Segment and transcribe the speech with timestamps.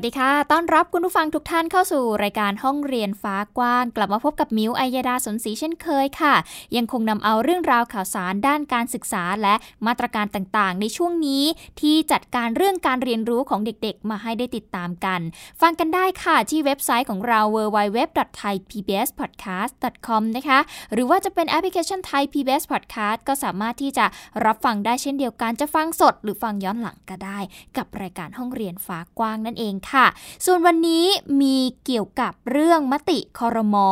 [0.00, 6.34] วัสดีค่ะ ต้อนรับคุณผู้ฟังทุกท่านเข้าสู่รายการห้องเรียนฟ้ากว้าง กลับมาพบกับมิวอัยดาสนศรีเช่นเคยค่ะ
[6.76, 9.54] ยังคงนำเอาเรื่องราวข่าวสารด้านการศึกษาและ
[9.86, 11.44] มาตรการต่างๆ ในช่วงนี้
[11.80, 15.20] ที่จัดการเรื่องการเรียนรู้ของเด็กๆ มาให้ได้ติดตามกัน
[15.60, 20.58] ฟังกันได้ค่ะที่เว็บไซต์ของเรา www.thaipbspodcast.com นะคะ
[20.92, 24.06] หรือว่าจะเป็นแอปพลิเคชัน Thai PBS Podcast ก็สามารถที่จะ
[24.44, 27.38] รับฟังได้เช่นเดียวกันจะฟังสด หรือฟังย้อนหลังก็ได้
[27.76, 30.06] กับรายการห้องเรียนฟ้ากว้างนั่นเองค่ะ
[30.44, 31.06] ส่วนวันนี้
[31.40, 33.88] มีเกี่ยวกับเรื่องมติคอรมอ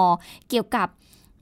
[0.48, 0.88] เกี่ยวกับ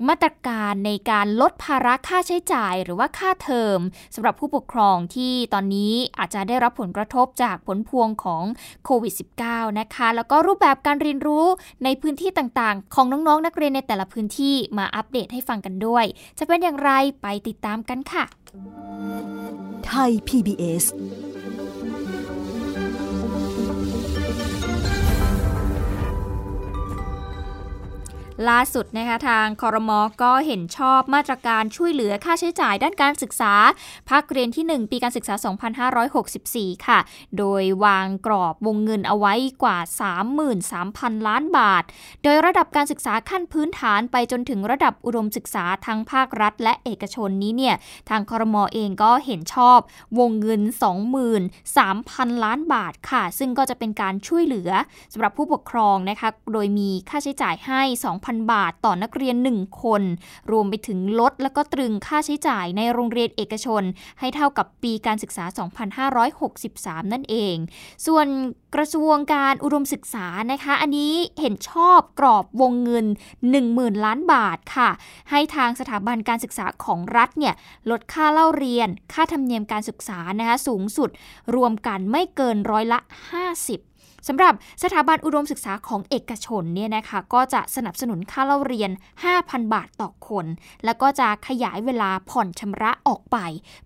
[0.08, 3.78] มาตรการในการลดภาระค่าใช้จ่ายหรือว่าค่าเทอม
[4.14, 8.44] สำหรับผู้ปกครองที่ตอนนี้อาจจะได้รับผลกระทบจากผลพวงของ
[8.84, 9.14] โควิด
[9.46, 11.46] -19 นะคะ แล้วก็รูปแบบการเรียนรู้
[11.84, 16.04] ในพื้นที่ต่างๆ ของน้องๆ นักเรียนในแต่ละพื้นที่มาอัปเดตให้ฟังกันด้วย
[16.38, 16.90] จะเป็นอย่างไร
[17.22, 18.24] ไปติดตามกันค่ะ
[19.86, 20.84] ไทย PBS
[28.48, 33.52] ล่าสุดนะคะทางคอรมอก็เห็นชอบมาตรการช่วยเหลือค่าใช้จ่ายด้านการศึกษา
[34.10, 35.34] ภาคเรียนที่ 1 ปีการศึกษา
[36.10, 36.98] 2564 ค่ะ
[37.38, 39.78] โดยวางกรอบวงเงินเอาไว้กว่า
[40.52, 41.82] 33,000 ล้านบาท
[42.22, 47.74] โดยระดับการศึกษาขั้นพื้นฐานไปจนถึงระดับอุดมศึกษาทั้งภาครัฐ และเอกชนนี้เนี่ย
[48.10, 49.78] ทางคอรมอเองก็เห็นชอบ
[50.18, 50.62] วงเงิน
[51.32, 54.70] 23,000 ล้านบาทค่ะ ซึ่งก็จะเป็นการช่วยเหลือ
[55.12, 60.02] สำหรับผู้ปกครองนะคะโดยมีค่าใช้จ่ายให้2 2,000 บาทต่อนักเรียน 1 คน
[60.52, 63.82] รวมไปถึงลดแล้วก็ตรึงค่าใช้จ่ายในโรงเรียนเอกชน
[64.20, 65.44] ให้เท่ากับปีการศึกษา
[66.44, 67.56] 2563 นั่นเอง
[68.06, 68.26] ส่วน
[68.74, 73.06] กระทรวงการอุดมศึกษานะคะ อันนี้เห็นชอบกรอบวงเงิน
[73.54, 74.90] 10,000 ล้านบาทค่ะ
[75.30, 77.54] ให้ทางสถาบันการศึกษาของรัฐเนี่ย
[77.90, 81.10] ลดค่าเล่าเรียน ค่าธรรมเนียมการศึกษานะคะสูงสุด
[81.54, 83.93] รวมกันไม่เกินร้อยละ 50
[84.28, 88.90] สำหรับสถาบันอุดมศึกษาของเอกชนเนี่ยนะคะก็จะสนับสนุนค่าเล่าเรียน
[89.32, 90.46] 5,000 บาทต่อคน
[90.84, 93.36] แล้วก็จะขยายเวลาผ่อนชำระออกไป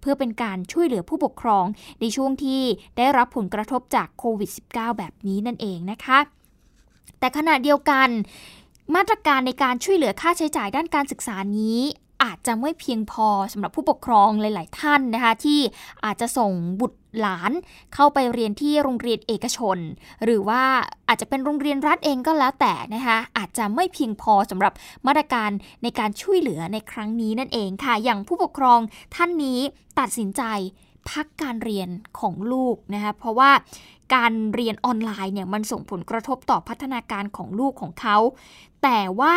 [0.01, 1.65] เพื่อเป็นการช่วยเหลือผู้ปกครอง
[2.01, 2.63] ในช่วงที่
[2.97, 6.19] ได้รับผลกระทบจากโควิด -19 แบบนี้นั่นเองนะคะ
[7.19, 8.09] แต่ขณะเดียวกัน
[8.95, 11.79] มาตรการในการช่วยเหลือค่าใช้จ่ายด้านการศึกษานี้
[12.23, 15.61] อาจจะไม่เพียงพอสำหรับผู้ปกครองหลาย ๆ ท่านนะคะ ที่
[16.05, 17.53] อาจจะส่งบุตรหลาน
[17.95, 19.79] เข้าไปเรียนที่โรงเรียนเอกชน
[20.25, 20.63] หรือว่า
[21.09, 24.73] อาจจะเป็นโรงเรียนรัฐเองก็แล้วแต่นะคะอาจจะไม่เพียงพอสำหรับ
[25.07, 25.51] มาตรการ
[25.83, 28.81] ในการช่วยเหลือในครั้งนี้นั่นเองค่ะ อย่างผู้ปกครอง
[29.15, 29.61] ท่านนี้
[29.99, 30.43] ตัดสินใจ
[31.11, 31.89] พักการเรียน
[32.21, 33.51] ของลูกนะคะเพราะว่า
[34.15, 38.17] การเรียนออนไลน์เนี่ยมันส่งผลกระทบต่อพัฒนาการของลูกของเขา
[38.83, 39.37] แต่ว่า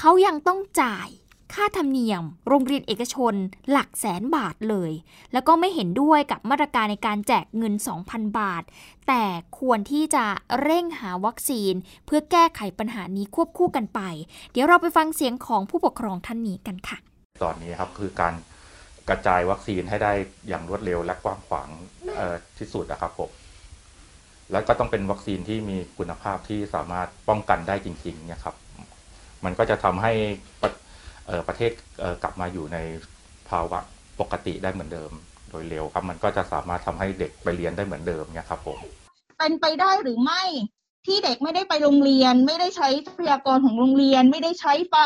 [0.00, 1.08] เขายังต้องจ่าย
[1.54, 3.34] ค่าธรรมเนียม โรงเรียนเอกชน
[3.70, 4.92] หลักแสนบาทเลย
[5.32, 7.74] แล้วก็ไม่เห็นด้วยกับมาตรการในการแจกเงิน
[8.06, 8.62] 2,000 บาท
[9.08, 9.22] แต่
[9.58, 10.24] ควรที่จะ
[10.62, 11.74] เร่งหาวัคซีน
[12.06, 14.00] เพื่อแก้ไขปัญหานี้ควบคู่กันไป
[14.52, 16.98] เดี๋ยวเราไปฟังเสียงของผู้ปกครองท่านนี้กันค่ะ
[17.42, 18.34] ตอนนี้ครับคือการ
[19.08, 20.12] กระจายวัคซีนให้ได้
[20.48, 21.68] อย่างรวดเร็วและกว้างขวาง
[22.58, 23.30] ที่สุดนะครับผม
[24.52, 28.56] แล้วก็ต้องเป็นวัคซีนที่มีคุณภาพที่สามารถป้องกันได้จริงๆเนี่ยครับ
[29.44, 30.12] มันก็จะทำให้
[31.48, 31.72] ประเทศ
[32.22, 32.78] กลับมาอยู่ใน
[33.48, 33.80] ภาวะ
[34.20, 35.12] ปกติได้เหมือนเดิม
[35.50, 38.78] โดยเร็วครับ มันก็จะสามารถทำให้เด็กไปเรียนได้เหมือนเดิมเนี่ยครับผม
[39.38, 40.42] เป็นไปได้หรือไม่
[41.06, 44.96] ที่เด็กไม่ได้ไปโรงเรียน ไม่ได้ใช้ทรัพยากรของโรงเรียน ไม่ได้ใช้ไฟ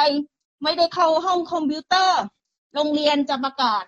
[0.64, 2.20] ไม่ได้เข้าห้องคอมพิวเตอร์
[2.74, 3.84] โรงเรียนจะประกาศ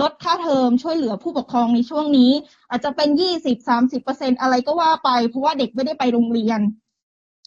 [0.00, 2.32] ลดค่าเทอมช่วยเหลือผู้ปกครองในช่วงนี้
[2.70, 6.60] อาจจะเป็นยี่สิบสามสิบเปอร์เซ็นอะไรก็ว่าไป เพราะว่าเด็กไม่ได้ไปโรงเรียน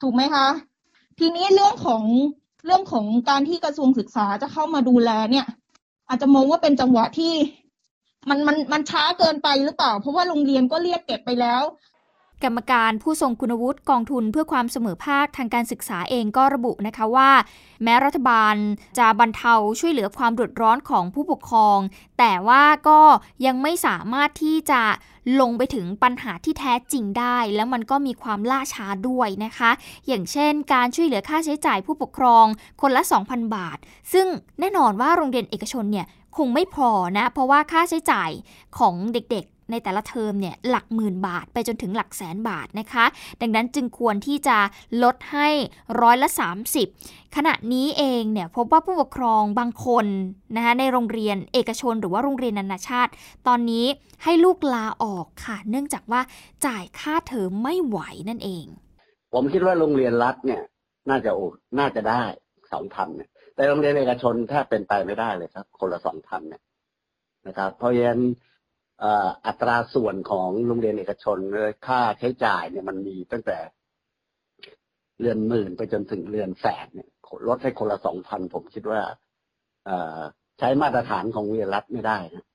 [0.02, 0.48] ถูกไหมคะ
[1.20, 2.04] ทีนี้เรื่องของ
[2.68, 5.46] เรื่องของการที่กระทรวงศึกษาจะเข้ามาดูแลเนี่ย
[6.10, 7.34] อาจจะมองว่าเป็นจังหวะที่
[8.30, 11.64] มันมันมันช้าเกินไปหรือเปล่า เพราะว่าโรงเรียนก็เรียกเก็บไปแล้ว
[12.44, 17.32] กรรมการผู้ทรงคุณวุฒิกองทุนเพื่อความเสมอภาคทางการศึกษาเองก็ระบุนะคะว่า
[17.84, 18.56] แม้รัฐบาล
[18.98, 21.80] จะบรรเทาช่วยเหลือความเดือดร้อนของผู้ปกครอง
[22.20, 23.02] แต่ว่าก็
[23.46, 24.82] ยังไม่สามารถที่จะ
[25.40, 29.72] ลงไปถึงปัญหาที่แท้จริงได้ แล้วมันก็มีความล่าช้าด้วยนะคะ
[30.08, 32.46] อย่างเช่น การช่วยเหลือค่าใช้จ่ายผู้ปกครอง
[32.82, 33.78] คนละ 2,000 บาท
[34.14, 34.28] ซึ่ง
[34.60, 36.06] แน่นอนว่าโรงเรียนเอกชนเนี่ย
[36.38, 38.30] คงไม่พอนะ เพราะว่าค่าใช้จ่าย
[38.78, 43.06] ของเด็ก ในแต่ละเทอมเนี่ยหลักหมื่นบาท ไปจนถึงหลักแสนบาทนะคะ
[43.42, 44.58] ดังนั้นจึงควรที่จะ
[45.04, 45.50] ลดให้
[46.02, 46.30] ร้อยละ
[46.82, 50.06] 30 ขณะนี้เองเนี่ยพบว่าผู้ปกครองบางคน
[50.56, 53.12] นะคะในโรงเรียนเอกชนหรือว่าโรงเรียนนานาชาติ
[53.48, 53.86] ตอนนี้
[54.24, 56.22] ให้ลูกลาออกค่ะ เนื่องจากว่า
[56.66, 58.00] จ่ายค่าเทอมไม่ไหว
[58.30, 58.66] นั่นเอง
[59.34, 60.62] ผมคิดว่าโรงเรียนรัฐเนี่ย
[61.10, 61.48] น่าจะโอ้
[61.80, 62.24] น่าจะได้
[62.74, 66.62] สองพันเนี่ยแต่โรงเรียนเอกชนแทบเป็นไปไม่ได้เลยครับ คนละสองพันเนี่ย
[67.48, 68.22] นะครับ เพราะฉะนั้น
[69.46, 71.38] อัตราส่วนของโรงเรียนเอกชน
[71.88, 73.58] ค่าใช้จ่ายเนี่ยมันมีตั้งแต่
[75.20, 77.10] เรือนหมื่นไปจนถึงเรือนแสนเนี่ย
[77.48, 79.02] ลดให้คนละสองพันผมคิดว่า
[80.60, 82.46] ใช้มาตรฐานของโรงเรียนรัฐไม่ได้นะ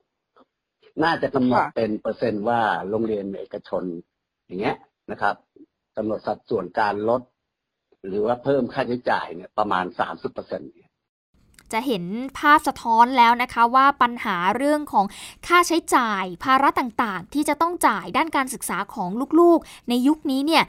[1.04, 2.60] น่าจะกำหนดเป็นเปอร์เซ็นต์ว่า
[2.90, 3.84] โรงเรียนเอกชน
[4.46, 4.76] อย่างเงี้ย
[5.10, 5.34] นะครับ
[5.96, 7.22] กำหนดสัดส่วนการลด
[8.06, 10.70] หรือว่าเพิ่มค่าใช้จ่ายเนี่ยประมาณสามสิบเปอร์เซ็นต์
[11.72, 12.04] จะเห็น
[12.38, 15.06] ภาพสะท้อนแล้วนะคะว่าปัญหาเรื่องของ
[15.46, 19.10] ค่าใช้จ่ายภาระต่างๆ ที่จะต้องจ่ายด้านการศึกษาของ
[19.40, 20.64] ลูกๆ ในยุคนี้เนี่ย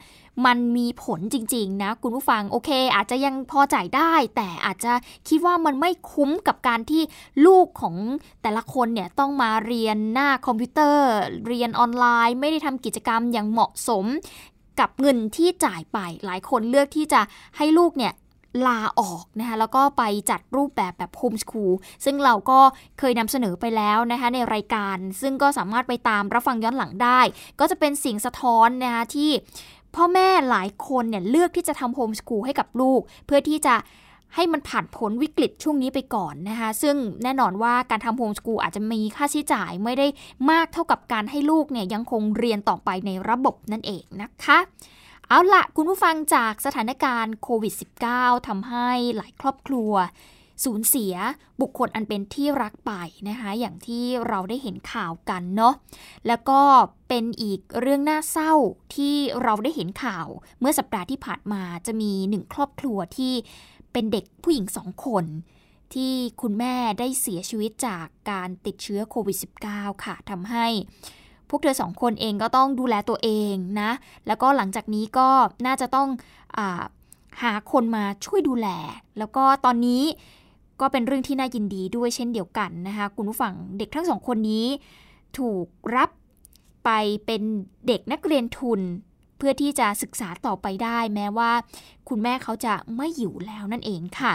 [0.46, 4.92] มันมีผลจริง ๆ นะ คุณผู้ฟังโอเค อาจจะยังพอจ่ายได้ แต่อาจจะ
[5.28, 7.02] คิดว่ามันไม่คุ้มกับการที่
[7.46, 7.96] ลูกของ
[8.42, 11.10] แต่ละคนเนี่ยต้องมาเรียนหน้าคอมพิวเตอร์
[11.46, 14.04] เรียนออนไลน์ ไม่ได้ทำกิจกรรมอย่างเหมาะสม
[14.80, 17.20] กับเงินที่จ่ายไปหลายคนเลือกที่จะ
[17.56, 18.12] ให้ลูกเนี่ย
[18.66, 21.72] ลาออกนะคะแล้วก็ไปจัดรูปแบบแบบ home school
[22.04, 22.60] ซึ่งเราก็
[22.98, 27.20] เคยนำเสนอไปแล้วนะคะในรายการ ซึ่งก็สามารถไปตามรับฟังย้อนหลังได้
[27.60, 29.30] ก็จะเป็นสิ่งสะท้อนนะคะที่
[29.94, 33.74] พ่อแม่หลายคนเนี่ยเลือกที่จะทำโฮมสคูลให้กับลูก เพื่อที่จะ
[34.34, 40.06] ให้มันผ่านพ้นวิกฤตช่วงนี้ไปก่อนนะคะ ซึ่งแน่นอนว่าการทำโฮมสกูลอาจจะมีค่าใช้จ่ายไม่ได้
[40.50, 44.58] มากเท่ากับการให้ลูกเนี่ยยังคงเรียนต่อไปในระบบนั่นเองนะคะ
[45.28, 47.74] เอาละคุณผู้ฟังจากสถานการณ์โควิด
[48.10, 49.92] -19 ทำให้หลายครอบครัว
[50.64, 51.14] สูญเสีย
[51.60, 52.92] บุคคลอันเป็นที่รักไป
[53.28, 55.74] นะคะ อย่างที่เราได้เห็นข่าวกันเนาะ
[56.26, 56.60] แล้วก็
[57.08, 58.52] เป็นอีกเรื่องน่าเศร้า
[58.94, 60.26] ที่เราได้เห็นข่าว
[60.60, 63.34] เมื่อสัปดาห์ที่ผ่านมาจะมีหนึ่งครอบครัวที่
[63.92, 65.24] เป็นเด็กผู้หญิงสองคน
[65.94, 66.12] ที่
[66.42, 69.36] คุณแม่ได้เสียชีวิตจากการติดเชื้อโควิด
[69.68, 70.66] -19 ค่ะทำให้
[71.54, 73.90] วกเธอสองคนเองก็ต้องดูแลตัวเองนะ
[74.26, 75.28] แล้วก็หลังจากนี้ก็
[75.66, 76.08] น่าจะต้อง
[76.56, 76.58] อ
[77.42, 78.68] หาคนมาช่วยดูแล
[79.18, 80.02] แล้วก็ตอนนี้
[80.80, 84.66] ก็เป็นเรื่องที่น่ายินดีด้วยเช่นเดียวกันนะคะคุณผู้ฟังเด็กทั้งสองคนนี้
[85.38, 85.66] ถูก
[85.96, 86.10] รับ
[86.84, 86.90] ไป
[87.26, 87.42] เป็น
[87.86, 88.80] เด็กนักเรียนทุน
[89.38, 91.50] เพื่อที่จะศึกษาต่อไปได้ แม้ว่า
[92.08, 94.32] คุณแม่เขาจะไม่อยู่แล้วนั่นเองค่ะ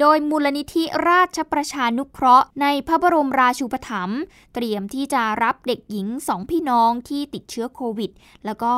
[0.00, 4.20] โดยมูลนิธิราชประชานุเคราะห์ในพระบรมราชูปถัมภ์
[4.54, 8.10] เตรียมที่จะรับเด็กหญิงสองพี่น้องที่ติดเชื้อโควิด
[8.44, 8.74] แล้วก็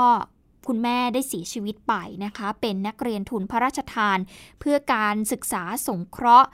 [0.67, 1.94] คุณแม่ได้เสียชีวิตไป
[2.25, 4.19] นะคะ เป็นนักเรียนทุนพระราชทาน
[4.61, 6.49] เพื่อการศึกษาสงเคราะห์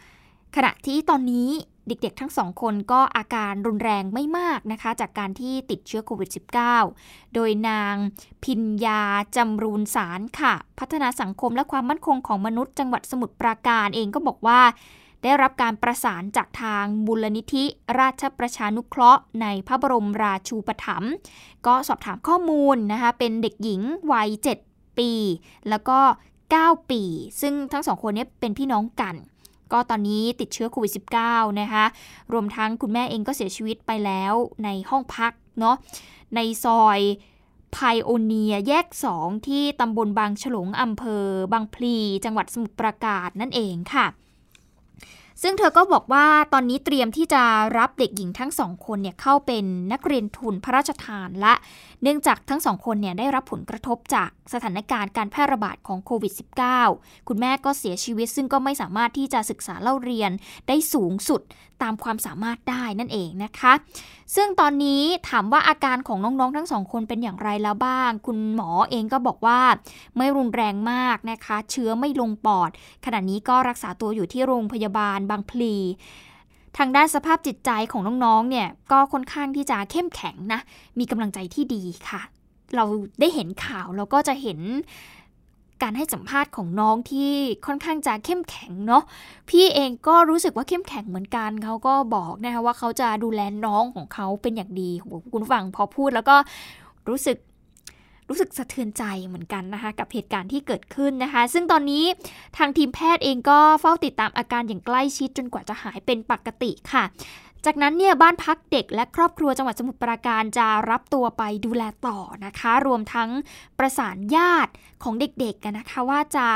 [0.57, 1.51] ขณะที่ตอนนี้
[1.89, 6.31] เด็กๆทั้งสองคนก็อาการรุนแรงไม่มากนะคะ จากการที่ติดเชื้อโควิด
[6.83, 7.95] -19 โดยนาง
[8.45, 9.03] พิญญา
[9.37, 14.61] จำรูนสารค่ะ พัฒนาสังคมและความมั่นคงของมนุษย์จังหวัดสมุทรปราการเองก็บอกว่า
[15.23, 17.65] ได้รับการประสานจากทางบุลนิธิ
[17.99, 21.13] ราชประชานุเคราะห์ ในพระบรมราชูปถัมภ์
[21.67, 23.81] ก็สอบถามข้อมูลนะคะเป็นเด็กหญิง
[24.13, 24.29] วัย
[24.65, 25.11] 7 ปี
[25.69, 25.99] แล้วก็
[26.45, 27.03] 9 ปี
[27.41, 29.15] ซึ่งทั้งสองคนนี้เป็นพี่น้องกัน
[29.75, 30.93] ก็ตอนนี้ติดเชื้อโควิด
[31.27, 31.85] -19 นะคะ
[32.33, 34.33] รวมทั้งคุณแม่เองก็เสียชีวิตไปแล้ว
[34.65, 35.77] ในห้องพักเนาะ
[36.35, 37.01] ในซอย
[37.73, 38.87] ไพโอเนียแยก
[39.17, 44.07] 2 ที่ตำบลบางฉลงอำเภอบางพลี จังหวัดสมุทรปราการนั่นเองค่ะ
[45.43, 47.43] ซึ่งเธอก็บอกว่าตอนนี้เตรียมที่จะ
[47.79, 51.55] รับเด็กหญิงทั้งสองคนเนี่ยเข้าเป็นนักเรียนทุนพระราชทานและ
[52.05, 56.33] เนื่องจากทั้งสองคนเนี่ยได้รับผลกระทบจากสถานการณ์การแพร่ระบาดของโควิด
[56.81, 60.31] -19 คุณแม่ก็เสียชีวิต ซึ่งก็ไม่สามารถที่จะศึกษาเล่าเรียน
[60.69, 61.41] ได้สูงสุด
[61.83, 63.73] ตามความสามารถได้นั่นเองนะคะ
[64.35, 69.61] ซึ่งตอนนี้ถามว่าอาการของน้องๆ ทั้งสองคนเป็นอย่างไรแล้วบ้าง คุณหมอเองก็บอกว่า
[70.17, 72.71] ไม่รุนแรงมากนะคะ เชื้อไม่ลงปอด
[73.05, 75.77] ขณะนี้ก็รักษาตัวอยู่ที่โรงพยาบาลบางพลี
[76.79, 80.61] ทางด้านสภาพจิตใจของน้องๆ เนี่ยก็ค่อนข้างที่จะเข้มแข็งนะ
[80.99, 82.21] มีกำลังใจที่ดีค่ะ
[82.77, 82.85] เรา
[83.21, 84.59] ได้เห็นข่าวเราก็จะเห็น
[85.83, 87.33] การให้สัมภาษณ์ของน้องที่
[87.67, 89.03] ค่อนข้างจะเข้มแข็งเนาะ
[89.49, 94.91] พี่เองก็รู้สึกว่าเข้มแข็งเหมือนกันเขาก็บอกนะคะว่าเขาจะดูแลน้องของเขาเป็นอย่างดี
[95.33, 96.37] คุณฟังพอพูดแล้วก็
[97.09, 97.37] รู้สึก
[98.29, 102.05] รู้สึกสะเทือนใจเหมือนกันนะคะ กับเหตุการณ์ที่เกิดขึ้นนะคะ ซึ่งตอนนี้
[102.57, 107.05] ทางทีมแพทย์เองก็เฝ้าติดตามอาการอย่างใกล้ชิดจนกว่าจะหายเป็นปกติค่ะ
[107.65, 113.31] จากนั้นเนี่ยบ้านพักเด็กและครอบครัวจังหวัดสมุทรปราการจะรับตัวไปดูแลต่อนะคะ รวมทั้ง
[113.79, 116.47] ประสานญาติของเด็กๆกันนะคะ ว่าจะ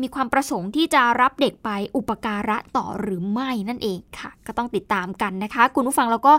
[0.00, 6.32] มีความประสงค์ที่จะรับเด็กไปอุปการะต่อหรือไม่นั่นเองค่ะ ก็ต้องติดตามกันนะคะ คุณผู้ฟังแล้วก็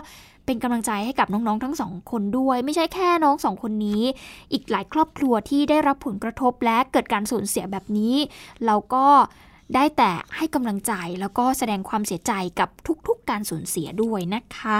[0.46, 4.02] เป็นกำลังใจให้กับน้องๆทั้งสองคนด้วย ไม่ใช่แค่น้องสองคนนี้
[4.52, 8.14] อีกหลายครอบครัวที่ได้รับผลกระทบและเกิดการสูญเสียแบบนี้
[8.66, 9.06] เราก็
[9.74, 12.68] ได้แต่ให้กำลังใจแล้วก็แสดงความเสียใจกับ
[13.06, 14.78] ทุกๆการสูญเสียด้วยนะคะ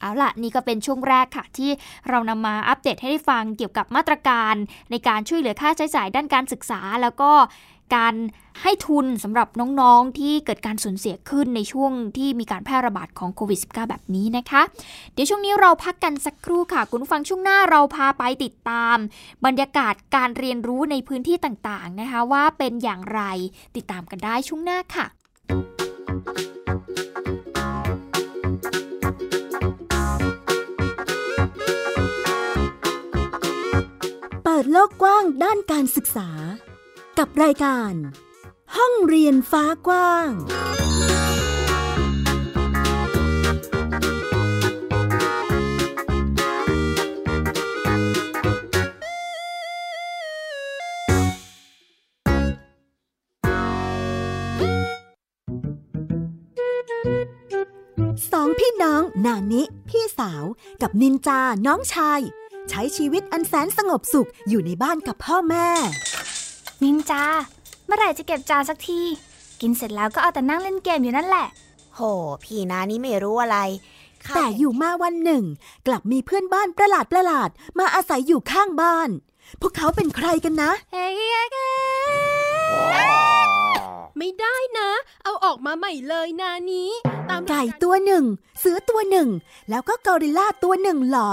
[0.00, 1.70] เอาล่ะ นี่ก็เป็นช่วงแรกค่ะ ที่
[2.08, 4.54] เรานำมาอัปเดตให้ได้ฟังเกี่ยวกับมาตรการ
[4.90, 7.32] ในการช่วยเหลือค่าใช้จ่ายด้านการศึกษา แล้วก็
[7.94, 8.14] การ
[8.62, 9.48] ให้ทุนสำหรับ
[9.80, 14.62] น้องๆ ที่เกิดการสูญเสียขึ้นในช่วงที่มีการแพร่ระบาดของโควิด -19 แบบนี้นะคะ
[15.12, 18.96] เดี๋ยวช่วงนี้เราพักกันสักครู่ค่ะ คุณฟังช่วงหน้าเราพาไปติดตาม
[19.44, 23.20] บรรยากาศการเรียนรู้ในพื้นที่ต่างๆนะคะ ว่าเป็นอย่างไร
[23.76, 25.06] ติดตามกันได้ช่วงหน้าค่ะ
[34.50, 36.30] ปิดโลกกว้างด้านการศึกษา
[37.18, 37.92] กับรายการ
[38.76, 40.30] ห้องเรียนฟ้ากว้าง
[58.30, 60.44] สองพี่น้องนานิ พี่สาว
[60.82, 62.22] กับนินจาน้องชาย
[62.68, 65.68] ใช้ชีวิตอันแสนสงบสุขอยู่ในบ้านกับพ่อแม่
[66.82, 67.24] นินจา
[67.86, 69.00] เมื่อไหร่จะเก็บจานสักที
[69.60, 71.46] กินเสร็จแล้วก็เอาแต่นั่งเล่นเกมอยู่นั่นแหละ
[71.94, 72.00] โห
[72.44, 73.58] พี่นานี่ไม่รู้อะไร
[74.34, 75.44] แต่อยู่มาวันหนึ่ง
[75.86, 79.08] กลับมีเพื่อนบ้านประหลาดประหลาดมาอาศัยอยู่ข้างบ้าน
[79.60, 81.16] พวกเขาเป็นใครกันนะเฮ้ย
[84.18, 84.90] ไม่ได้นะ
[85.24, 86.90] เอาออกมาใหม่เลยนานี้
[87.30, 88.24] ตามไก่ตัวหนึ่ง
[88.58, 89.28] เสือตัวหนึ่ง
[89.70, 91.32] แล้วก็กอริลลาตัวหนึ่งหรอ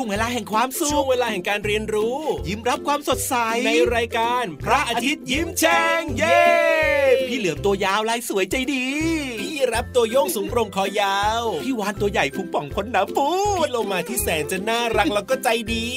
[0.03, 6.43] วงเวลาแห่งความสุขช่วงเวลาแห่งการเรียนรู้ ยิ้มรับความสดใส ในรายการ พระอาทิตย์ยิ้มแฉ่งเย้
[7.29, 8.85] พี่เหลือมตัวยาวลายสวยใจดี
[9.39, 13.29] พี่รับตัวโยงสูงโปร่งคอยาว พี่วานตัวใหญ่พุงป่องพ้นน้ำปู
[13.59, 15.87] พี่โลมาที่แสนจะน่ารักแล้วก็ใจดี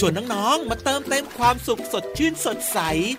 [0.00, 2.78] ชวนน้องๆมาเติมเต็มความสุขสดชื่นสดใส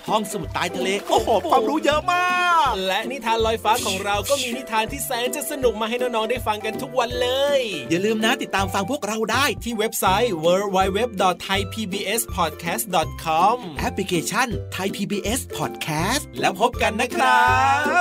[0.10, 2.27] ห้องสมุดใต้ทะเลโอ้โหความรู้เยอะมา
[2.70, 11.00] ก และนิทานลอยฟ้าของเราก็มีนิทานที่แสนจะสนุกมาให้น้องๆได้ฟังกันทุกวันเลย อย่าลืมนะติดตามฟังพวกเราได้ที่เว็บไซต์ w w w
[11.46, 13.25] t h a i p b s p o d c a s t c
[13.39, 17.48] o m แอปพลิเคชัน Thai PBS Podcast แล้วพบกันนะครั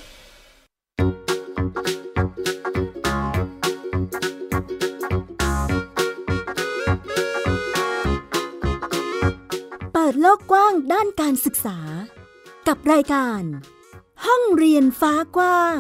[9.94, 11.78] เปิดโลกกว้างด้านการศึกษา
[12.68, 13.42] กับรายการ
[14.26, 15.80] ห้องเรียนฟ้ากว้าง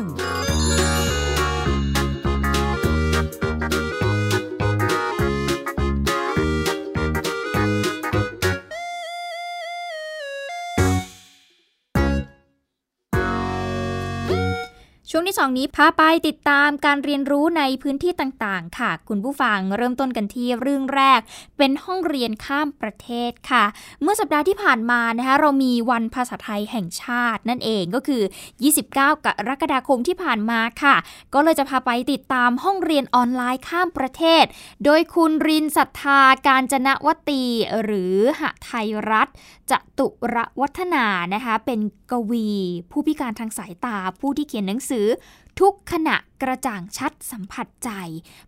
[15.17, 21.19] ช่วงที่สองนี้พาไปติดตามการเรียนรู้ในพื้นที่ต่างๆ ค่ะ คุณผู้ฟังเริ่มต้นกันที่เรื่องแรก
[21.57, 23.63] เป็นห้องเรียนข้ามประเทศค่ะ
[24.01, 28.23] เมื่อสัปดาห์ที่ผ่านมานะคะเรามีวันภาษาไทยแห่งชาตินั่นเองก็คือ
[28.69, 28.99] 29 ก
[29.47, 30.95] รกฎาคมที่ผ่านมาค่ะ
[31.33, 34.43] ก็เลยจะพาไปติดตามห้องเรียนออนไลน์ข้ามประเทศ
[34.85, 37.43] โดยคุณรินศรัทธาการจนวตี
[37.83, 39.27] หรือหะไทยรัฐ
[39.71, 41.79] จตุรวัฒนานะคะเป็น
[42.11, 42.49] กวี
[42.91, 45.17] ผู้พิการทางสายตาผู้ที่เขียนหนังสือ그
[45.59, 47.89] ทุกขณะกระจ่างชัดสัมผัสใจ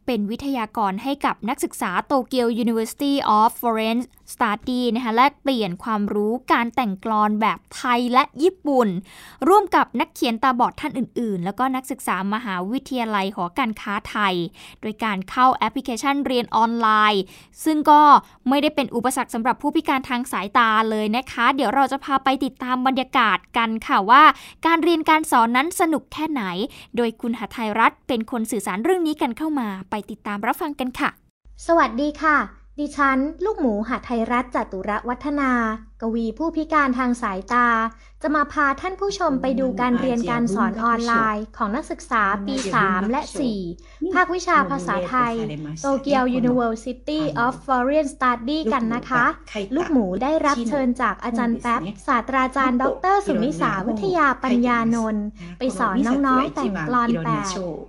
[0.05, 3.99] เป็นวิทยากรให้กับนักศึกษาโตเกียว University of Foreign
[4.33, 8.87] Study นะคะแลกเปลี่ยนความรู้การแต่งกลอนแบบไทยและญี่ปุ่น
[9.47, 14.35] ร่วมกับนักเขียนตาบอดท่านอื่น ๆ แล้วก็นักศึกษามหาวิทยาลัยหอการค้าไทย
[14.81, 17.21] โดยการเข้าแอปพลิเคชันเรียนออนไลน์
[17.65, 18.01] ซึ่งก็
[18.49, 24.23] ไม่ได้เป็นอุปสรรคสำหรับผู้พิการทางสายตาเลยนะคะ เดี๋ยวเราจะพาไปติดตามบรรยากาศกันค่ะว่า
[24.65, 26.43] การเรียนการสอนนั้นสนุกแค่ไหน
[26.97, 31.09] โดยคุณหทัยรัฐเป็นคนสื่อสารเรื่องนี้กันเข้ามาไปติดตามรับฟังกันค่ะ
[31.67, 32.37] สวัสดีค่ะ
[32.79, 35.51] ดิฉัน ลูกหมูหัไทยรัฐจตุรวัฒนา
[36.01, 37.67] กวีผู้พิการทางสายตา
[38.23, 43.21] จะมาพาท่านผู้ชมไปดูการเรียนการสอนออนไลน์ของนักศึกษาปี 3 และ
[43.67, 45.33] 4 ภาควิชาภาษาไทย
[45.81, 49.25] โตเกียว University of Foreign Study กันนะคะ
[49.75, 52.83] ลูกหมูได้รับเชิญจากอาจารย์แป๊บศาสตราจารย์ด
[53.13, 55.25] ร สุนิสาวิทยาปัญญานนท์
[55.59, 57.45] ไปสอนน้องๆแต่งกลอนแปด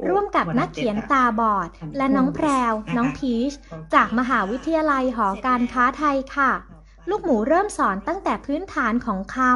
[0.09, 3.53] ร่วมกับนักเขียนตาบอด และน้องแพรว น้องพีช
[3.95, 6.53] จากมหาวิทยาลัยหอการค้าไทยค่ะ
[7.11, 9.49] ลูกหมูเริ่มสอนตั้งแต่พื้นฐานของคำ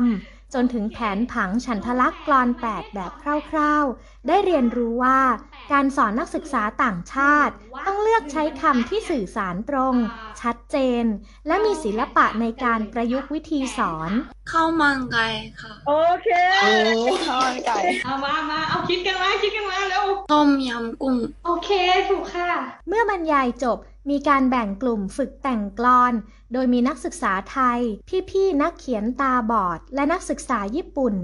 [0.55, 3.13] จนถึงแผนผังฉันทลักษณ์กลอนแปดแบบ
[3.51, 5.21] คร่าวๆ ได้เรียนรู้ว่า
[5.73, 7.53] การสอนนักศึกษาต่างชาติ
[7.87, 9.95] ต้องเลือกใช้คำที่สื่อสารตรง
[10.41, 11.05] ชัดเจน
[11.47, 14.11] และมีศิลปะในการประยุกต์วิธีสอน
[14.53, 15.27] ข้าวมันไก่
[15.61, 15.93] ค่ะ โอ
[16.23, 16.29] เค
[17.29, 21.17] ข้าวมันไก่เอามามาเอาคิดกันมาคิดกันมาเร็วต้มยำกุ้ง
[21.47, 21.71] โอเค
[22.09, 22.51] ถูกค่ะ
[22.89, 23.79] เมื่อบรรยายจบ
[24.11, 26.13] มีการแบ่งกลุ่มฝึกแต่งกลอน
[26.53, 27.81] โดยมีนักศึกษาไทย
[28.31, 31.15] พี่ๆนักเขียนตาบอด และนักศึกษาญี่ปุ่น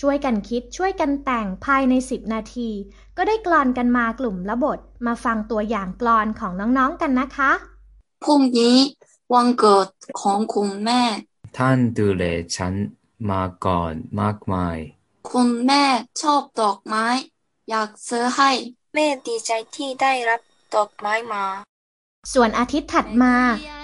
[0.00, 2.70] ช่วยกันคิดช่วยกันแต่งภายใน 10 นาที
[3.16, 7.52] ก็ได้กลอนกันมากลุ่มละบท มาฟังตัวอย่างกลอนของน้องๆกันนะคะ
[8.24, 8.76] พรุ่งนี้
[9.32, 9.88] วันเกิด
[10.20, 11.02] ของคุณแม่
[11.58, 12.24] ท่านดูแล
[12.56, 12.74] ฉัน
[13.30, 14.78] มาก่อนมากมาย
[15.30, 15.84] คุณแม่
[16.22, 17.06] ชอบดอกไม้
[17.70, 18.50] อยากซื้อให้
[18.94, 20.40] แม่ดีใจที่ได้รับ
[20.74, 21.44] ดอกไม้มา
[22.32, 23.34] ส่วนอาทิตย์ถัดมา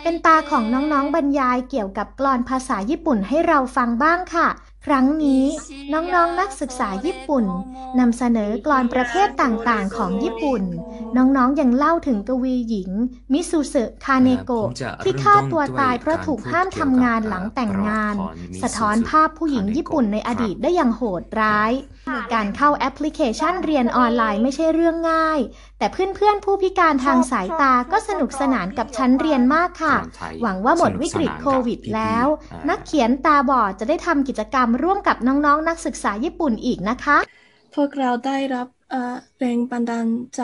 [0.03, 4.49] เป็นตาของน้องๆบรรยายเกี่ยวกับกลอนภาษาญี่ปุ่นให้เราฟังบ้างค่ะ
[4.87, 5.45] ครั้งนี้
[5.93, 7.45] น้องๆนนักศึกษาญี่ปุ่น
[7.99, 10.63] นำเสนอกลอนประเภทต่างๆ ของญี่ปุ่น
[11.17, 12.91] น้องๆยังเล่าถึงกวีหญิง
[13.33, 14.69] มิซูสึคาเนโกะ
[15.05, 18.15] ที่ฆ่าตัวตายเพราะถูกห้ามทำงานหลังแต่งงาน
[18.63, 21.73] สะท้อนภาพผู้หญิงญี่ปุ่นในอดีตได้อย่างโหดร้าย
[22.35, 25.41] การเข้าแอปพลิเคชันเรียนออนไลน์ไม่ใช่เรื่องง่าย
[25.79, 29.97] แต่เพื่อนๆ ผู้พิการทางสายตาก็สนุกสนานกับชั้นเรียนมากค่ะ
[30.43, 32.27] หวังว่าหมดวิกฤตโควิดแล้ว
[32.71, 37.19] นักเขียนตาบอดจะได้ทำกิจกรรมร่วมกับน้องๆนนักศึกษาญี่ปุ่นอีกนะคะ
[37.75, 38.69] พวกเราได้รับ
[39.39, 40.43] แรงบันดาลใจ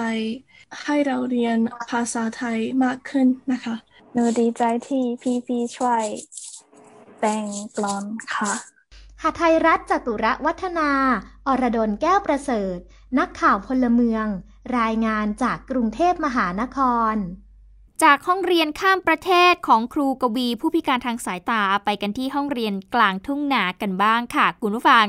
[0.82, 1.58] ให้เราเรียน
[1.90, 3.74] ภาษาไทยมากขึ้นนะคะ
[4.12, 6.04] หนูดีใจที่พี่พีช่วย
[7.20, 7.44] แต่ง
[7.76, 8.75] กลอนค่ะ
[9.22, 10.90] หาไทยรัฐจตุรวัฒนา
[11.48, 12.78] อรดลแก้วประเสริฐ
[13.18, 14.26] นักข่าวพลเมือง
[14.78, 16.78] รายงานจากกรุงเทพมหานค
[17.12, 17.14] ร
[18.04, 25.06] จากห้องเรียนข้ามประเทศของครูกวี ผู้พิการทางสายตาไปกันที่ห้องเรียนกลางทุ่งนากันบ้างค่ะ คุณผู้ฟัง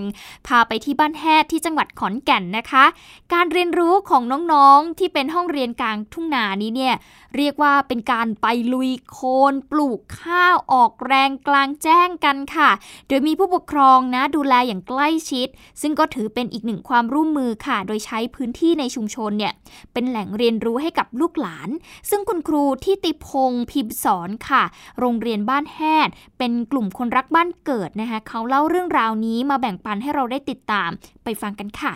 [0.47, 2.86] พาไปที่บ้านแฮดที่จังหวัดขอนแก่นนะคะ
[3.34, 4.23] การเรียนรู้ของ
[4.54, 6.95] น้องๆที่เป็นห้องเรียนกลางทุ่งนานี้เนี่ย
[7.38, 9.19] เรียกว่าเป็นการไปลุยโค
[9.52, 12.69] นปลูกข้าวออกแรงกลางแจ้งกันค่ะ
[13.08, 15.47] โดยมีผู้ปกครองนะดูแลอย่างใกล้ชิด
[15.82, 19.54] ซึ่งก็ถือเป็นอีกหนึ่งความร่วมมือค่ะ โดยใช้พื้นที่ในชุมชนเนี่ย
[19.93, 21.69] เป็นแหล่งเรียนรู้ให้กับลูกหลาน
[22.10, 24.63] ซึ่งคุณครูที่ติพงพิมสอนค่ะ
[25.00, 30.90] โรงเรียนบ้านแฮดเป็นกลุ่มคนรักบ้านเกิดนะคะเขาเล่าเรื่องราวนี้มาแบ่งปันให้เราได้ติดตาม
[31.24, 31.94] ไปฟังกันค่ะ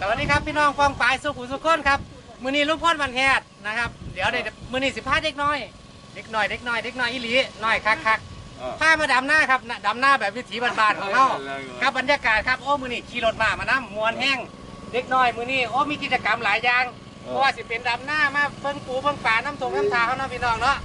[0.00, 1.98] สวัสดีครับพี่น้องฟองปลายสุขุสุขคนครับ
[2.42, 5.58] มือนี้ลูกพ่นบันแฮดนะครับเดี๋ยวเดี๋ยวมือนี้สิบห้าเด็กน้อย
[6.14, 7.32] เด็กน้อยเด็กน้อยเด็กน้อยอีหลี
[7.64, 8.18] น้อยคักคัก
[8.80, 11.26] ผ้ามาดำหน้าครับดำหน้าแบบวิถีบ้านๆของเขา
[11.80, 14.38] ครับบรรยากาศครับโอ้มือนี้ขี่รถมามาน้ำมวนแห้ง
[14.92, 16.84] เด็กน้อยมือนี้โอ้มีกิจกรรมหลายอย่าง
[17.26, 20.76] เพราะว่าสิเป็นดำหน้ามาเพิ่งปูเพิ่งป่าน้ำทงน้ำทาเขาเนาะพี่น้องเนาะ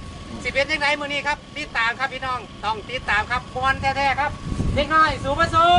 [0.42, 4.30] สิเป็นยังไงมือนี้ครับติดตามครับพี่น้องต้องติดตามครับมวนแท้ๆครับ
[4.74, 5.74] เด็กน้อยสู้มาสู้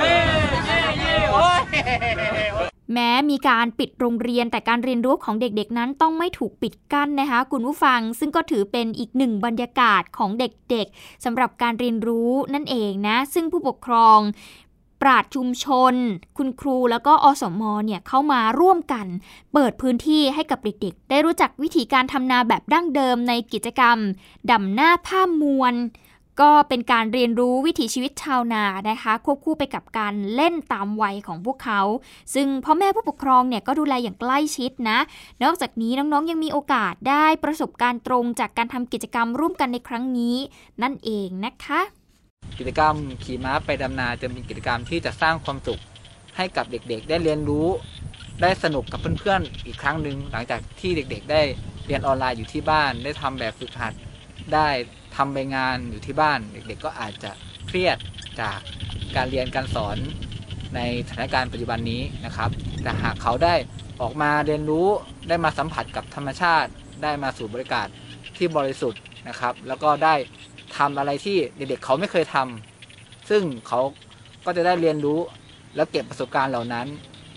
[0.00, 0.16] เย้
[0.66, 1.60] เย้เย้โอ้ย
[2.92, 14.18] แม้มีการปิดโรงเรียนแต่การเรียนรู้ของเด็กๆนั้นต้องไม่ถูกปิดกั้นนะคะคุณผู้ฟัง ซึ่งก็ถือเป็นอีกหนึ่งบรรยากาศของเด็กๆสำหรับการเรียนรู้นั่นเองนะ ซึ่งผู้ปกครอง
[15.04, 15.94] ปราดชุมชน
[16.38, 19.06] คุณครูแล้วก็อสมเนี่ยเข้ามาร่วมกัน
[19.52, 23.98] เปิดพื้นที่ให้กับเด็กๆ ได้รู้จักวิธีการทำนาแบบดั้งเดิมในกิจกรรม
[24.50, 25.74] ดำหน้าผ้ามวล
[26.40, 31.80] ก็เป็นการเรียนรู้วิถีชีวิตชาวนานะคะ ควบคู่ไปกับการเล่นตามวัยของพวกเขา
[32.34, 34.98] ซึ่งพ่อแม่ผู้ปกครองเนี่ยก็ดูแลอย่างใกล้ชิดนะ
[35.42, 40.36] นอกจากนี้น้องๆยังมีโอกาสได้ประสบการณ์ตรงจากการทำกิจกรรมร่วมกันในครั้งนี้
[40.82, 42.03] นั่นเองนะคะ
[42.58, 45.80] กิจกรรมขี่ม้าไปดำนาจะเป็นกิจกรรมที่จะสร้างความสุข
[46.36, 47.66] ให้กับเด็กๆ ได้เรียนรู้
[48.42, 51.42] ได้สนุกกับเพื่อนๆอีกครั้งหนึ่งหลังจากที่เด็กๆ ได้
[51.86, 53.92] เรียนออนไลน์อยู่ที่บ้าน ได้ทำแบบฝึกหัด
[54.54, 54.68] ได้
[55.16, 57.30] ทำใบงานอยู่ที่บ้าน เด็กๆ ก็อาจจะ
[57.66, 57.96] เครียด
[58.40, 58.58] จาก
[59.16, 59.96] การเรียนการสอน
[60.74, 62.50] ในสถานการณ์ปัจจุบันนี้นะครับ
[62.82, 63.54] แต่หากเขาได้
[64.00, 64.88] ออกมาเรียนรู้
[65.28, 66.70] ได้มาสัมผัสกับธรรมชาติ
[67.02, 67.86] ได้มาสู่บริการ
[68.36, 70.14] ที่บริสุทธิ์นะครับ แล้วก็ได้
[70.78, 73.80] ทำอะไรที่เด็กๆเขาไม่เคยทำซึ่งเขา
[74.44, 75.20] ก็จะได้เรียนรู้
[75.76, 76.86] และเก็บประสบการณ์เหล่านั้น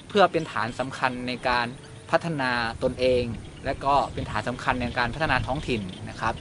[0.10, 1.68] เพื่อเป็นฐานสำคัญในการ
[2.12, 2.52] พัฒนา
[2.84, 3.24] ตนเอง
[3.66, 6.34] และก็เป็นฐานสำคัญในการพัฒนาท้องถิ่นนะครับ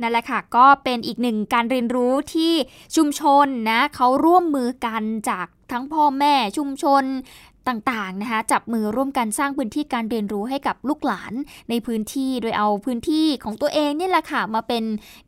[0.00, 2.52] นั่นแหละค่ะ ก็เป็นอีกหนึ่งการเรียนรู้ที่
[2.96, 7.04] ชุมชนนะเขาร่วมมือกันจากทั้งพ่อแม่ชุมชน
[7.68, 11.32] ต่างๆนะคะจับมือร่วมกันสร้างพื้นที่การเรียนรู้ให้กับลูกหลาน
[11.70, 14.84] ในพื้นที่โดยเอาพื้นที่ของตัวเองนี่แหละค่ะมาเป็น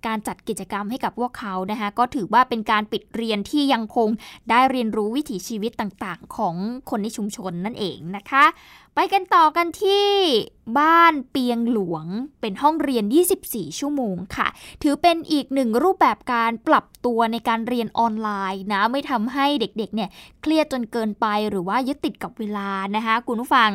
[0.07, 4.09] การจัดกิจกรรมให้กับพวกเขานะคะก็ถือว่าเป็นการปิดเรียนที่ยังคง
[4.51, 6.55] ได้เรียนรู้วิถีชีวิตต่างๆ ของ
[6.90, 8.44] คนในชุมชนนั่นเองนะคะ
[8.99, 10.07] ไปกันต่อกันที่
[10.79, 12.07] บ้านเปียงหลวง
[12.40, 13.05] เป็นห้องเรียน
[13.42, 14.49] 24 ชั่วโมงค่ะ
[14.83, 20.09] ถือเป็นอีกหนึ่งรูปแบบการปรับตัวในการเรียนออนไลน์นะ ไม่ทำให้เด็กๆเนี่ย
[20.42, 23.70] เครียดจนเกินไปหรือว่ายึดติดกับเวลานะคะคุณผู้ฟัง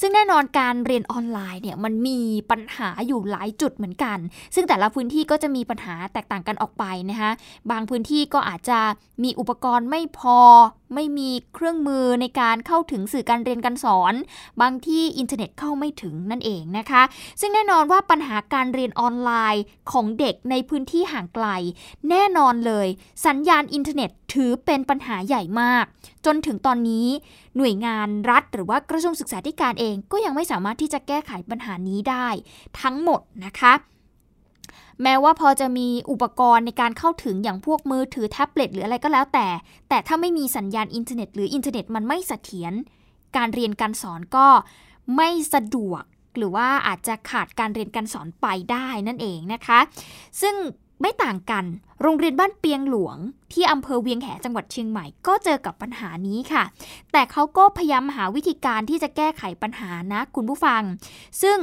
[0.00, 4.18] ซึ่งแน่นอนการเรียนออนไลน์เนี่ยมันมีปัญหาอยู่หลายจุดเหมือนกัน
[4.54, 7.30] ซึ่งแต่ละพื้นที่ก็จะมีปัญหาแตกต่างกันออกไปนะคะ
[7.70, 8.78] บางพื้นที่ก็อาจจะ
[9.22, 10.38] มีอุปกรณ์ไม่พอ
[10.94, 14.14] ไม่มีเครื่องมือในการเข้าถึงสื่อการเรียนการสอน
[14.60, 17.02] บางที่อินเทอร์เน็ตเข้าไม่ถึงนั่นเองนะคะ
[17.40, 21.46] ซึ่งแน่นอนว่าปัญหาการเรียนออนไลน์ของเด็กในพื้นที่ห่างไกล
[22.10, 22.86] แน่นอนเลย
[23.26, 25.84] สัญญาณอินเทอร์เน็ตถือเป็นปัญหาใหญ่มาก
[26.26, 27.06] จนถึงตอนนี้
[27.56, 32.28] หน่วยงานรัฐ หรือว่ากระทรวงศึกษาธิการเองก็ยังไม่สามารถที่จะแก้ไขปัญหานี้ได้
[32.80, 33.74] ทั้งหมดนะคะ
[35.02, 39.46] แม้ว่าพอจะมีอุปกรณ์ในการเข้าถึงอย่างพวกมือถือแท็บเล็ตหรืออะไรก็แล้วแต่
[39.88, 42.72] แต่ถ้าไม่มีสัญญาณอินเทอร์เน็ต หรืออินเทอร์เน็ตมันไม่เสถียร
[43.36, 44.46] การเรียนการสอนก็
[45.16, 46.02] ไม่สะดวก
[46.36, 49.78] หรือว่าอาจจะขาดการเรียนการสอนไปได้นั่นเองนะคะ
[50.40, 50.54] ซึ่ง
[51.00, 51.64] ไม่ต่างกัน
[52.02, 53.16] โรงเรียนบ้านเปียงหลวง
[53.52, 56.64] ที่อำเภอเวียงแหจังหวัดเชียงใหม่ก็เจอกับปัญหานี้ค่ะ
[57.12, 60.82] แต่เขาก็พยายามหาวิธีการที่จะแก้ไขปัญหานะคุณผู้ฟัง
[61.42, 61.58] ซึ่ง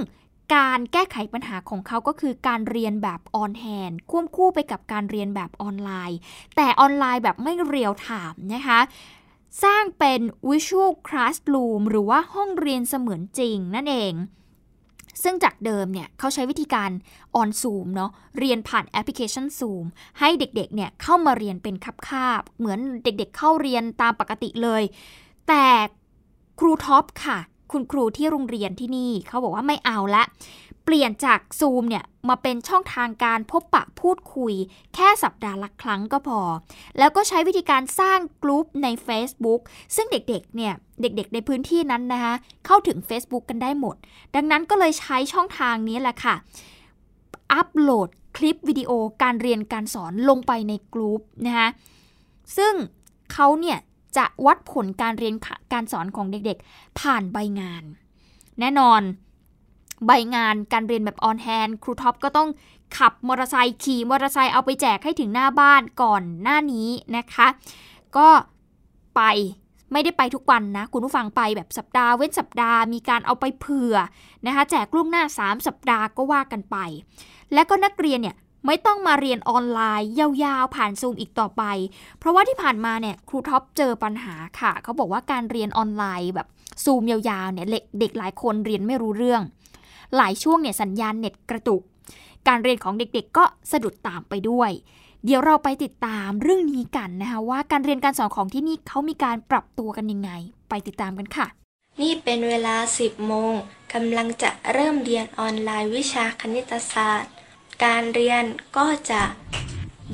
[0.56, 6.18] การแก้ไขปัญหาของเขาก็คือการเรียนแบบ on-hand ควบคู่ไปกับการเรียนแบบออนไลน์
[6.56, 8.80] แต่ออนไลน์แบบไม่ real-time นะคะ
[9.64, 14.14] สร้างเป็น Virtual Classroom หรือว่าห้องเรียนเสมือนจริงนั่นเอง
[15.24, 16.92] ซึ่งจากเดิมเนี่ยเขาใช้วิธีการ
[17.36, 19.86] on Zoom เนาะเรียนผ่านแอปพลิเคชันซูม
[20.20, 24.84] ให้เด็กๆเนี่ยเข้ามาเรียนเป็นคาบคาบ เหมือนเด็กๆเข้าเรียนตามปกติเลย
[25.48, 25.66] แต่
[26.60, 27.38] ครูท็อปค่ะ
[27.72, 30.24] คุณครูที่โรงเรียนที่นี่เขาบอกว่าไม่เอาละ
[30.84, 34.54] เปลี่ยนจากซูมเนี่ยมาเป็นช่องทางการพบปะพูดคุย
[34.96, 36.42] แค่สัปดาห์ละครั้งก็พอ
[36.98, 39.62] แล้วก็ใช้วิธีการสร้างกลุ่มใน Facebook
[39.96, 42.34] ซึ่งเด็กๆเนี่ยเด็กๆ ในพื้นที่นั้นนะคะ
[42.66, 43.96] เข้าถึง Facebook กันได้หมด
[44.36, 46.36] ดังนั้นก็เลยใช้ช่องทางนี้แหละค่ะ
[47.52, 48.92] อัปโหลดคลิปวิดีโอ
[49.24, 51.70] การเรียนการสอนลงไปในกลุ่มนะคะ
[52.58, 52.74] ซึ่ง
[53.34, 53.78] เขาเนี่ย
[54.18, 55.36] จะวัดผลการเรียน
[55.74, 57.84] การสอนของเด็กๆ ผ่านใบงาน
[58.60, 59.02] แน่นอน
[60.06, 62.50] ใบงานการเรียนแบบ on-hand ครูท็อปก็ต้อง
[62.98, 67.48] ขับมอเตอร์ไซค์ขี่มอเตอร์ไซค์เอาไปแจกให้ถึงหน้าบ้านก่อนหน้านี้นะคะ
[68.18, 68.28] ก็
[69.16, 69.22] ไป
[69.92, 73.96] ไม่ได้ไปทุกวันนะ คุณผู้ฟังไปแบบสัปดาห์เว้นสัปดาห์มีการเอาไปเผื่อ
[74.46, 76.78] นะคะแจกล่วงหน้า 3 สัปดาห์ก็ว่ากันไป
[77.54, 81.64] และก็นักเรียนเนี่ยไม่ต้องมาเรียนออนไลน์ยาวๆ ผ่านซูมอีกต่อไป
[82.20, 86.48] เพราะว่าที่ผ่านมาเนี่ยครูท็อปเจอปัญหาค่ะ เขาบอกว่าการเรียนออนไลน์แบบ
[86.84, 87.68] ซูมยาวๆเนี่ย
[88.00, 89.42] เด็กหลายคนเรียนไม่รู้เรื่อง
[90.16, 91.82] หลายช่วงเนี่ยสัญญาณเน็ตกระตุก
[92.48, 94.72] การเรียนของเด็กๆ ก็สะดุดตามไปด้วย
[95.26, 100.32] เดี๋ยวเราไปติดตามเรื่องนี้กันนะคะว่าการเรียนการสอนของที่นี่เขามีการปรับตัวกันยังไง
[100.70, 101.48] ไปติดตามกันค่ะ
[102.02, 103.54] นี่เป็นเวลา 10 โมง
[103.94, 107.34] กำลังจะเริ่มเรียนออนไลน์วิชาคณิตศาสตร์
[107.84, 108.44] การเรียน
[108.78, 109.22] ก็จะ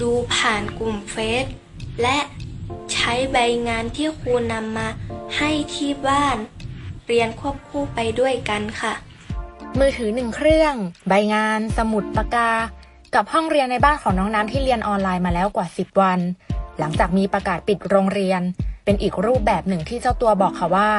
[0.02, 1.46] ดูผ่านกลุ่มเฟซ
[2.02, 2.18] และ
[2.94, 4.88] ใช้ใบงานที่ครูนำมา
[5.38, 6.38] ให้ที่บ้าน
[7.08, 8.94] เรียนควบคู่ไปด้วยกันค่ะ
[9.80, 10.74] มือถือหนึ่งเครื่อง
[11.08, 12.52] ใบงาน สมุดปากกา
[13.16, 16.20] กับห้องเรียนในบ้านของน้องน้ำที่เรียนออนไลน์มาแล้วกว่า 10 วัน
[16.80, 18.42] หลังจากมีประกาศปิดโรงเรียน
[18.86, 20.90] เป็นอีกรูปแบบหนึ่งที่เจ้าตัวบอกค่ะว่า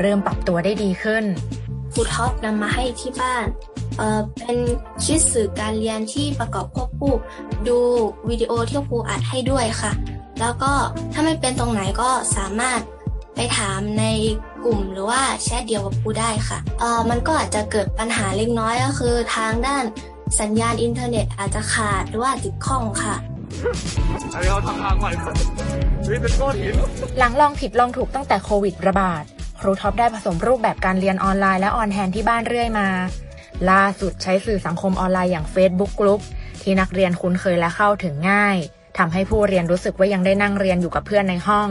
[0.00, 1.24] เริ่มปรับตัวได้ดีขึ้น
[1.92, 3.44] ครูท็อปนำมาให้ที่บ้าน
[3.98, 4.56] เอ่อเป็น
[5.04, 7.14] ชุดสื่อการเรียนที่ประกอบควบคู่
[7.68, 7.78] ดู
[8.28, 9.92] วิดีโอที่ครูอัดให้ด้วยค่ะ
[10.40, 10.72] แล้วก็
[11.12, 12.80] ถ้าไม่เป็นตรงไหนก็สามารถ
[13.36, 14.04] ไปถามใน
[14.64, 19.84] กลุ่มหรือว่าแชทเดี่ยวกับครูได้ค่ะเออมันก็อาจจะเกิดปัญหาเล็กน้อยก็คือ ทางด้าน
[20.40, 23.16] สัญญาณอินเทอร์เน็ตอาจจะขาดหรือว่าติดข้องค่ะ
[24.34, 25.10] อันนี้เขาทำทางใหม่
[26.08, 26.74] นี่เป็นก้อนหิน
[27.18, 29.22] หลังลองผิดลองถูกตั้งแต่โควิดระบาด
[29.60, 32.88] ครูท็อปได้ผสมรูปแบบการเรียนออนไลน์และ on-hand ที่บ้านเรื่อยมา
[33.70, 36.20] ล่าสุดใช้สื่อสังคมออนไลน์อย่าง Facebook กลุ่ม
[36.62, 38.56] ที่นักเรียนคุ้นเคยและเข้าถึงง่าย
[38.98, 41.68] ทำให้ผู้เรียนรู้สึกว่ายังได้นั่งเรียนอยู่กับเพื่อนในห้อง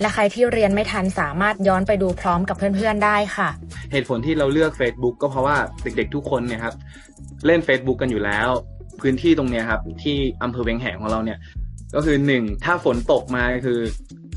[0.00, 3.48] และใครที่เรียนไม่ทันสามารถย้อนไปดูพร้อมกับเพื่อนๆได้ค่ะ
[3.92, 6.74] เหตุผลที่เราเลือก Facebook ก็เพราะว่าเด็กๆทุกคนเนี่ยครับ
[7.46, 8.48] เล่น Facebook กันอยู่แล้ว
[9.00, 11.38] พื้นที่ตรงเนี้ยครับที่อำเภอเวียงแหงของเราเนี่ย
[11.94, 13.80] ก็คือหนึ่งถ้าฝนตกมาคือ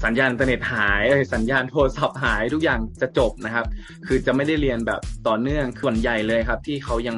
[0.05, 3.65] สัญญาณอินเทอร์เน็ตหายสัญญาณโทรศัพท์หายทุกอย่างจะจบนะครับ
[4.07, 7.17] คือจะไม่ได้เรียนแบบต่อเนื่องส่วนใหญ่เลยครับ ที่เขายัง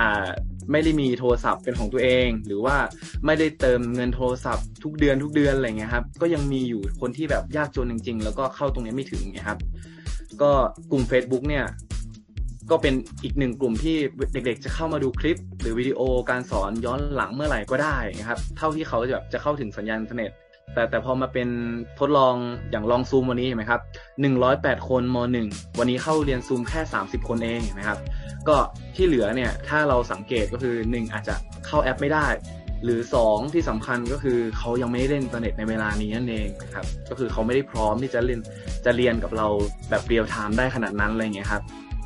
[0.00, 0.28] อ่า
[0.72, 2.76] ไม่ได้มีโทรศัพท์เป็นของตัวเอง หรือว่า
[3.26, 9.58] ไม่ได้เติมเงินโทรศัพท์ทุกเดือนทุกเดือนอะไรเงี้ยครับก็ยังมีอยู่คนที่แบบยากจนจริง ๆ แล้วก็เข้าตรงนี้ไม่ถึงนะครับ
[10.42, 10.52] ก็
[10.90, 11.64] กลุ่ม Facebook เนี่ย
[12.70, 13.96] ก็เป็นอีกหนึ่งกลุ่มที่
[14.32, 20.30] เด็กๆ จะเข้ามาดูคลิป หรือวิดีโอการสอนย้อนหลังเมื่อไหร่ก็ได้นะครับ เท่าที่เขาจะแบบจะเข้าถึงสัญญาณอินเทอร์เน็ต
[20.74, 21.48] แต่แต่พอมาเป็น
[21.98, 22.34] ทดลอง
[22.70, 23.80] อย่างลองซูมวันนี้เห็นไหมครับ
[24.34, 25.16] 108 คนม
[25.48, 27.98] .1 วันนี้เข้าเรียนซูมแค่ 30 คนเองเห็นไหมครับ
[28.48, 28.56] ก็
[28.94, 31.34] ที่เหลือเนี่ยถ้าเราสังเกตก็คือ 1 อาจจะ
[31.66, 32.26] เข้าแอปไม่ได้
[32.84, 38.40] หรือ 2 ที่สำคัญก็คือเขายังไม่ได้เล่นอินเทอร์เน็ตในเวลานี้นั่นเองครับ ก็คือเขาไม่ได้พร้อมที่จะเล่น
[38.84, 39.46] จะเรียนกับเรา
[39.90, 41.62] แบบ real-time ได้ขนาดนั้นอะไรเงี้ยครับ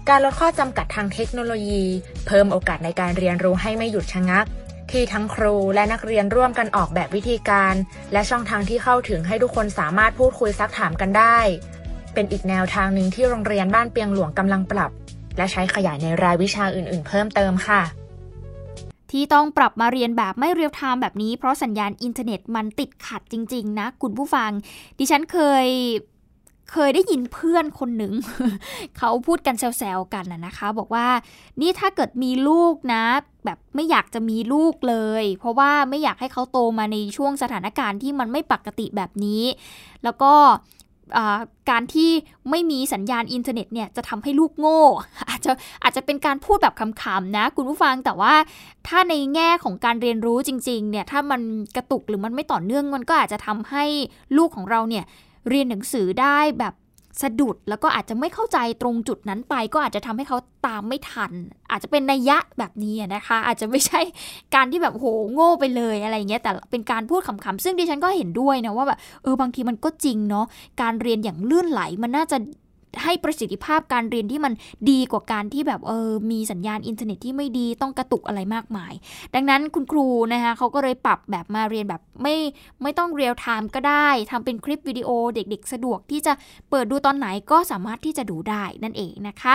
[0.08, 1.82] การลดข้อจำกัดทางเทคโนโลยี
[2.26, 4.44] เพิ่มโอกาสในการเรียนรู้ให้ไม่หยุดชะงัก
[4.90, 7.74] ที่ทั้งครูและนักเรียนร่วมกันออกแบบวิธีการ
[8.12, 11.38] และช่องทางที่เข้าถึงให้ทุกคนสามารถพูดคุยซักถามกันได้
[12.14, 14.90] เป็นอีกแนวทางหนึ่งที่โรงเรียนบ้านเปียงหลวงกำลังปรับ
[15.36, 17.82] และใช้ขยายในรายวิชาอื่น ๆ เพิ่มเติมค่ะ
[19.10, 24.50] ที่ต้องปรับมาเรียนแบบไม่ real-time แบบนี้เพราะสัญญาณอินเทอร์เน็ตมันติดขัดจริง ๆ นะ คุณผู้ฟัง
[24.98, 25.66] ดิฉันเคย
[26.70, 28.12] เคยได้ยินเพื่อนคนหนึ่ง
[28.98, 31.06] เขาพูดกันแซวๆกันนะคะ บอกว่า
[31.60, 33.04] นี่ถ้าเกิดมีลูกนะ
[33.44, 39.42] แบบไม่อยากจะมีลูกเลย เพราะว่าไม่อยากให้เขาโตมาในช่วงสถานการณ์ที่มันไม่ปกติแบบนี้
[40.04, 40.32] แล้วก็
[41.70, 42.10] การที่
[42.50, 44.82] ไม่มีสัญญาณอินเทอร์เน็ตเนี่ยจะทำให้ลูกโง่
[45.30, 48.34] อาจจะอาจจะเป็นการพูดแบบคำๆนะ คุณผู้ฟังแต่ว่า
[48.86, 51.40] ถ้าในแง่ของการเรียนรู้จริงๆเนี่ยถ้ามัน
[51.76, 53.84] กระตุกหรือมันไม่ต่อเนื่องมันก็อาจจะทำให้
[54.36, 55.04] ลูกของเราเนี่ย
[55.48, 56.74] เรียนหนังสือได้แบบ
[57.22, 61.32] สะดุดแล้วก็อาจจะไม่เข้าใจตรงจุดนั้นไป ก็อาจจะทำให้เขาตามไม่ทัน
[61.70, 64.00] อาจจะเป็นนัยยะแบบนี้นะคะ อาจจะไม่ใช่
[64.54, 70.46] การที่แบบโหโง่ไปเลยอะไรเงี้ยแต่เป็นการพูดขำๆซึ่งดิฉันก็เห็นด้วยนะว่าแบบเออบางทีมันก็จริงเนาะ
[70.82, 72.36] การเรียนอย่างลื่นไหลมันน่าจะ
[73.02, 74.52] ให้ประสิทธิภาพการเรียนที่มัน
[74.90, 78.92] ดีกว่าการที่แบบเออมีสัญญาณอินเทอร์เน็ตที่ไม่ดีต้องกระตุกอะไรมากมาย
[79.34, 82.36] ดังนั้นคุณครูนะคะเขาก็เลยปรับแบบมาเรียนแบบไม่
[82.82, 86.32] ไม่ต้อง real-time ก็ได้ทำเป็นคลิปวิดีโอเด็ก ๆ สะดวกที่จะ
[86.70, 89.54] เปิดดูตอนไหนก็สามารถที่จะดูได้นั่นเองนะคะ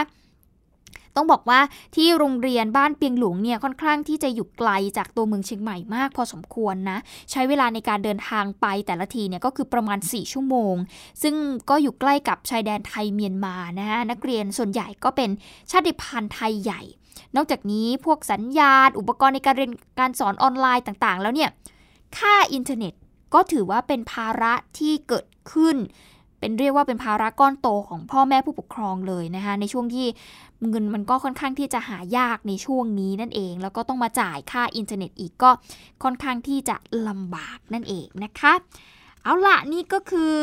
[1.15, 1.59] ต้องบอกว่า
[1.95, 6.97] ที่โรงเรียนบ้านเปียงหลวงเนี่ยค่อนข้างที่จะอยู่ไกลจากตัวเมืองเชียงใหม่มากพอสมควรนะ
[7.31, 10.75] ใช้เวลาในการเดินทางไปแต่ละทีเนี่ยก็คือประมาณ 4 ชั่วโมง
[11.23, 11.35] ซึ่ง
[11.69, 15.29] ก็อยู่ใกล้กับชายแดนไทยเมียนมานะฮะนักเรียนส่วนใหญ่ก็เป็น
[15.71, 16.81] ชาติพันธุ์ไทยใหญ่
[17.35, 21.49] นอกจากนี้พวกสัญญาณ อุปกรณ์ในการเรียนการสอนออนไลน์ต่างๆ แล้วเนี่ย
[22.17, 22.93] ค่าอินเทอร์เน็ต
[23.33, 25.77] ก็ถือว่าเป็นภาระที่เกิดขึ้น
[26.39, 30.07] เป็นเรียกว่าเป็นภาระก้อนโตของพ่อแม่ผู้ปกครองเลยนะคะในช่วงที่
[30.69, 35.49] เงินมันก็ค่อนข้างที่จะหายากในช่วงนี้นั่นเอง แล้วก็ต้องมาจ่ายค่าอินเทอร์เน็ตอีกก็
[36.03, 38.53] ค่อนข้างที่จะลำบากนั่นเองนะคะ
[39.23, 40.35] เอาละนี่ก็คือ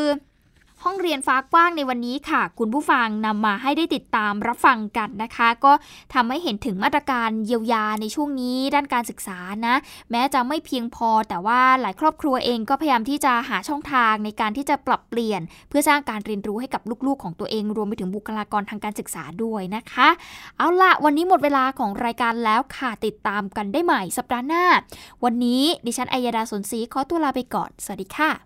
[0.85, 5.73] ห้องเรียนฟ้ากว้างในวันนี้ค่ะ คุณผู้ฟังนำมาให้ได้ติดตามรับฟังกันนะคะ ก็
[6.15, 9.75] ทำให้เห็นถึงมาตรการเยียวยาในช่วงนี้ด้านการศึกษานะ
[10.11, 20.09] แม้จะไม่เพียงพอแต่ว่าหลายครอบครัวเองก็พยายามที่จะหาช่องทางในการที่จะปรับเปลี่ยน เพื่อสร้างการเรียนรู้ให้กับลูกๆ ของตัวเอง รวมไปถึงบุคลากรทางการศึกษาด้วยนะคะ
[20.59, 24.65] เอาละวันนี้หมดเวลาของรายการแล้วค่ะติดตามกันได้ใหม่สัปดาห์หน้า
[25.25, 28.46] วันนี้ดิฉันอัยดาสนศรีขอตัวลาไปก่อนสวัสดีค่ะ